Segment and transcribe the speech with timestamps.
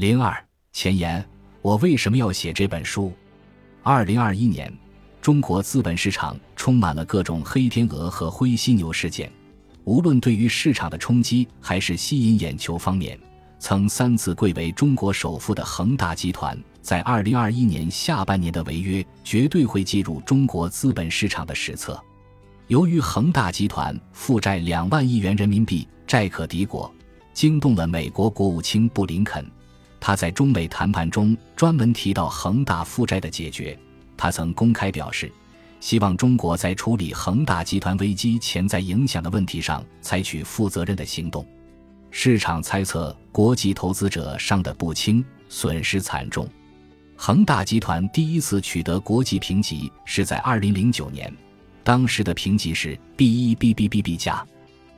[0.00, 0.34] 零二
[0.72, 1.22] 前言：
[1.60, 3.12] 我为什么要写这本书？
[3.82, 4.72] 二零二一年，
[5.20, 9.30] 中国资本市场充满了各种黑天鹅和灰犀牛事件，
[9.84, 13.20] 无论对于市场的冲击还是吸引眼球方面，
[13.58, 22.02] 曾三次贵为中国首富的恒大集团，在二零二一年下半年的违约绝对会记入中国资本市场的史册。
[22.68, 26.90] 由于恒大集团负债两万亿元人民币，债可敌国，
[27.34, 29.44] 惊动了美国国务卿布林肯。
[30.00, 33.78] 他在中美谈判中专门提到恒大负债的解决。
[34.16, 35.30] 他曾公开表示，
[35.78, 41.46] 希望中国在处理恒大集团危机潜在影响的问题上采取负责任的行动。
[42.10, 46.48] 市场猜测，国际投资者伤得不轻，损失惨重。
[47.16, 51.32] 恒大集团第一次取得国际评级是在2009年，
[51.84, 54.44] 当时的评级是 B1BBBB 加。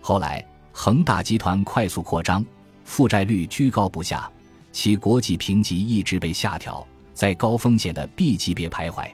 [0.00, 2.44] 后来，恒大集团快速扩张，
[2.84, 4.30] 负债率居高不下。
[4.74, 9.08] 其国际评级一直被下调，在高风险的 B 级别徘徊。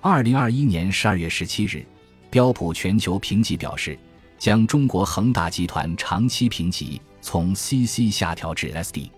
[0.00, 1.84] 二零二一年十二月十七日，
[2.30, 3.96] 标普全球评级表示，
[4.38, 9.10] 将中国恒大集团长期评级从 CC 下调至 SD。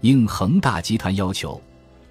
[0.00, 1.62] 应恒大集团要求，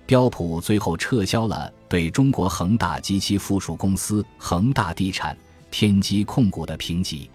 [0.05, 5.37] 标普最后撤销了对中国恒大及其附属公司恒大地产、
[5.69, 7.29] 天基控股的评级。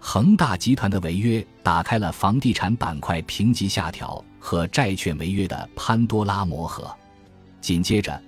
[0.00, 6.90] 恒大集团的违约打开了房地产板块评级下调和债券违约的潘多拉魔盒。
[7.60, 8.20] 紧接着，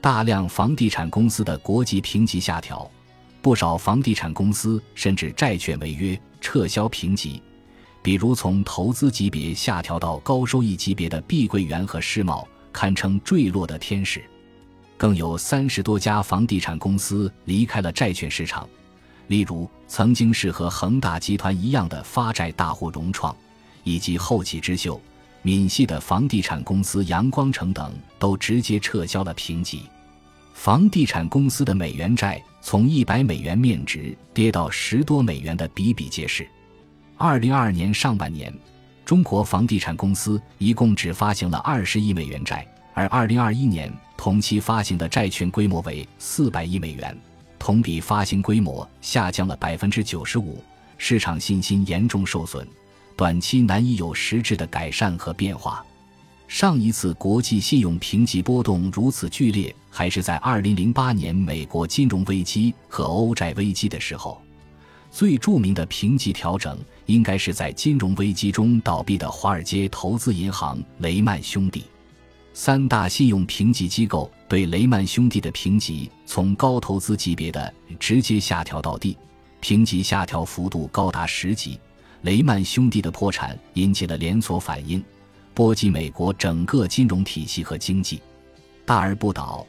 [0.00, 2.88] 大量房地产公司的国际评级下调，
[3.42, 7.42] 不少房地产公司甚至债券违约撤销评级。
[8.02, 14.22] 比如，从投资级别下调到高收益级别的碧桂园和世茂，堪称坠落的天使。
[14.96, 18.66] 更有三十多家房地产公司离开了债券市场。
[19.28, 23.34] 例如，曾经是和恒大集团一样的发债大户融创，
[23.82, 25.00] 以及后起之秀、
[25.42, 29.82] 闽系的房地产公司阳光城等，都直接撤销了评级。
[30.54, 36.46] 房地产公司的美元债从一百美元面值跌到十多美元的比比皆是。
[37.16, 38.52] 二零二二年上半年，
[39.04, 47.16] 中国房地产公司一共只发行了二十亿美元债，而二零二一年同期发行的债券规模为四百亿美元。
[47.66, 50.62] 同比发行规模下降了百分之九十五，
[50.98, 52.64] 市场信心严重受损，
[53.16, 55.84] 短期难以有实质的改善和变化。
[56.46, 64.40] 上一次国际信用评级波动如此剧烈，还是在二零零八年美国金融危机和欧债危机的时候。
[65.10, 71.82] 最著名的评级调整，应该是在金融危机中倒闭的华尔街投资银行雷曼兄弟。
[72.58, 79.14] 三大信用评级机构对雷曼兄弟的评级从高投资级别的直接下调到低，
[79.60, 81.78] 评级下调幅度高达十级。
[82.22, 85.04] 雷曼兄弟的破产引起了连锁反应，
[85.52, 88.22] 波及美国整个金融体系和经济。
[88.86, 89.66] 大而不倒。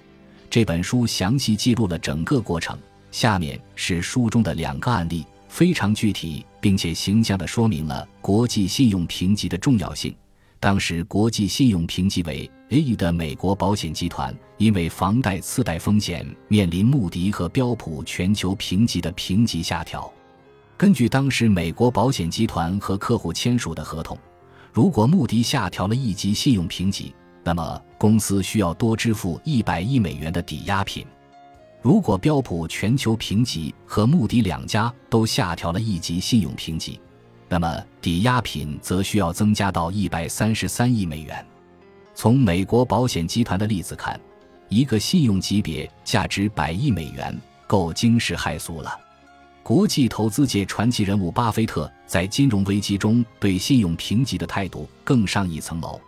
[0.49, 2.79] 这本书详细记录了整个过程。
[3.11, 10.15] 下面是书中的两个案例，非常具体，并且形象地说明了国际信用评级的重要性。
[10.59, 20.11] 当时国际信用评级为 A 的美国保险集团，因为房贷次贷风险面临穆迪和标普全球评级的评级下调。
[20.75, 24.17] 根据当时美国保险集团和客户签署的合同，
[24.73, 27.13] 如果穆迪下调了一级信用评级，
[27.43, 31.05] 那么公司需要多支付一百亿美元的抵押品；
[31.81, 36.99] 如果标普全球评级和穆迪两家都下调了一级信用评级，
[37.49, 41.45] 那么，抵押品则需要增加到一百三十三亿美元。
[42.13, 44.19] 从美国保险集团的例子看，
[44.69, 48.99] 一个信用级别价值百亿美元，够惊世骇俗了。
[49.63, 55.99] 国际投资界传奇人物巴菲特在金融危机中对信用评级的态度更上一层楼。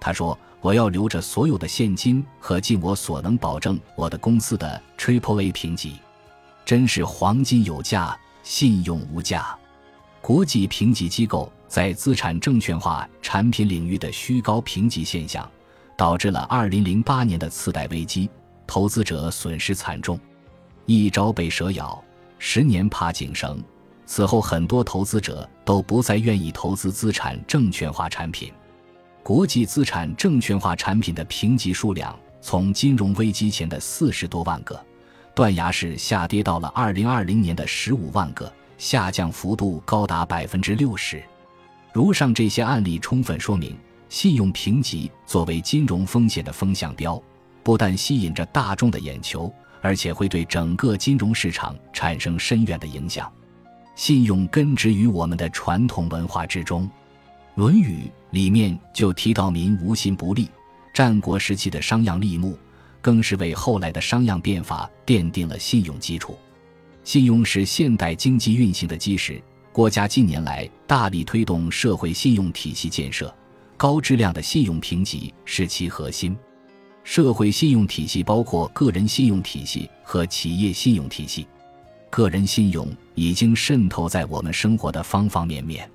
[0.00, 5.98] 他说：“我要留着所有的现金和尽我所能保证我的公司的 Triple A 评级。”
[6.64, 9.58] 真是黄金有价，信用无价。
[10.30, 15.50] 国际评级机构在资产证券化产品领域的虚高评级现象，
[15.96, 18.30] 导致了2008年的次贷危机，
[18.64, 20.16] 投资者损失惨重。
[20.86, 22.00] 一朝被蛇咬，
[22.38, 23.60] 十年怕井绳。
[24.06, 28.52] 此后，很多投资者都不再愿意投资资产证券化产品。
[29.24, 34.80] 国际资产证券化产品的评级数量从金融危机前的四十多万个，
[35.34, 38.52] 断崖式下跌到了2020年的十五万个。
[38.80, 41.22] 下降幅度高达百分之六十，
[41.92, 43.76] 如上这些案例充分说明，
[44.08, 47.22] 信用评级作为金融风险的风向标，
[47.62, 53.30] 不但吸引着大众的眼球，而且会对整个金融市场产生深远的影响。
[53.96, 56.84] 信用根植于我们的传统文化之中，
[57.56, 60.48] 《论语·里面就提到“民无信不立”。
[60.94, 62.58] 战国时期的商鞅立木，
[63.02, 66.34] 更是为后来的商鞅变法奠定了信用基础。
[67.10, 69.42] 信用是现代经济运行的基石。
[69.72, 73.34] 国家近年来大力推动社会信用体系建设，
[73.76, 76.38] 高质量的信用评级是其核心。
[77.02, 81.48] 社会信用体系包括个人信用体系和企业信用体系。
[82.10, 85.90] 个人信用已经渗透在我们生活的方方面面。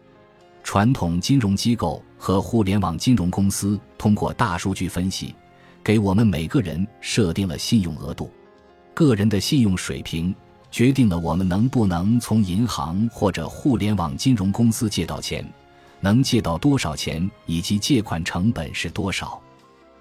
[0.66, 5.34] 传统金融机构和互联网金融公司通过大数据分析，
[5.82, 8.30] 给我们每个人设定了信用额度。
[8.94, 10.34] 个人的信用水平
[10.76, 15.50] 决定了我们能不能从银行或者互联网金融公司借到钱，
[16.02, 19.42] 能借到多少钱，以及借款成本是多少。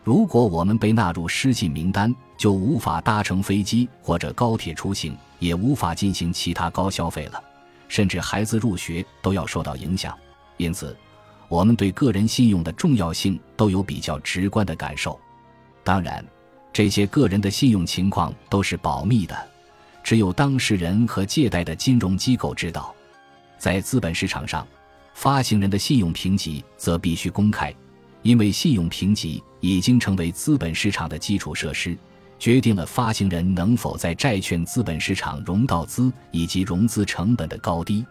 [0.03, 7.41] 如果我们被纳入失信名单，就无法搭乘飞机或者高铁出行，也无法进行其他高消费了，
[7.87, 10.13] 甚至孩子入学都要受到影响。
[10.57, 10.97] 因此，
[11.47, 15.17] 我们对个人信用的重要性都有比较直观的感受。
[15.85, 16.27] 当然，
[16.73, 19.37] 这些个人的信用情况都是保密的，
[20.05, 22.95] 只有当事人和借贷的金融机构知道。
[23.59, 24.65] 在资本市场上，
[25.15, 27.75] 发行人的信用评级则必须公开。
[28.23, 31.95] 因为信用评级已经成为资本市场的基础设施，
[32.39, 38.05] 决定了发行人能否在债券资本市场融到资以及融资成本的高低。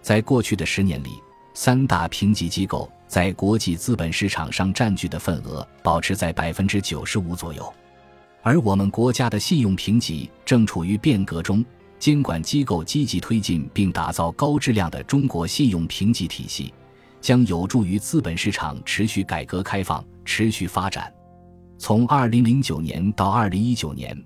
[0.00, 1.10] 在过去的十年里，
[1.54, 7.74] 三大评级机构在国际资本市场上占据的份额保持在百分之九十五左右。
[8.42, 11.64] 而我们国家的信用评级正处于变革中，
[11.98, 16.72] 监管机构积极推进并打造高质量的中国信用评级体系。
[17.20, 21.12] 将有助于资本市场持续改革开放、持续发展。
[21.76, 24.24] 从2009年到2019年，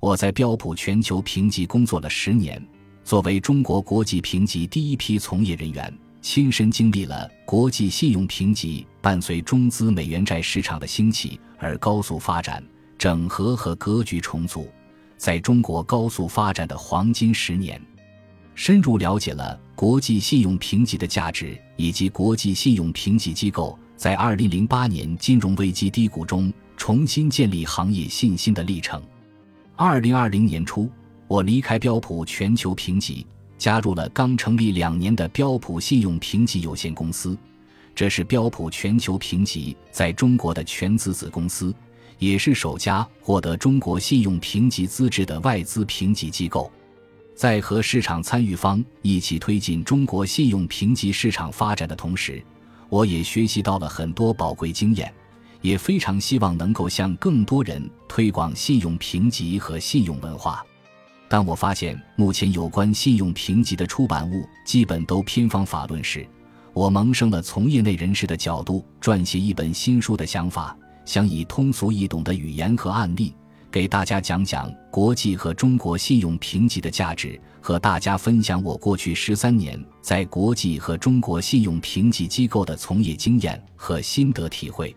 [0.00, 2.60] 我在标普全球评级工作了十年。
[3.04, 12.60] 作为中国国际评级第一批从业人员，亲身经历了国际信用评级伴随中资美元债市场的兴起而高速发展、
[13.02, 14.70] 整合和格局重组，
[15.16, 17.82] 在中国高速发展的黄金十年。
[18.54, 29.02] 深入了解了国际信用评级的价值，以及国际信用评级机构在2008年金融危机低谷中重新建立行业信心的历程。
[29.78, 30.88] 2020年初，
[31.26, 33.26] 我离开标普全球评级，
[33.58, 37.36] 加入了刚成立两年的标普信用评级有限公司，
[37.96, 41.74] 这是标普全球评级在中国的全资子公司，
[42.18, 46.70] 也是首家获得中国信用评级资质的外资评级机构。
[47.34, 52.42] 在和市场参与方一起推进中国信用评级市场发展的同时，
[52.88, 55.12] 我也学习到了很多宝贵经验，
[55.60, 60.64] 也非常希望能够向更多人推广信用评级和信用文化。
[61.28, 66.28] 当我发现目前有关信用评级的出版物基本都偏方法论时，
[66.74, 73.34] 我萌生了从业内人士的角度撰写一本新书的想法，想以通俗易懂的语言和案例。
[73.70, 84.94] 给大家讲讲国际和中国信用评级的价值，和大家分享我过去十三年在国际和中国信用评级机构的从业经验和心得体会。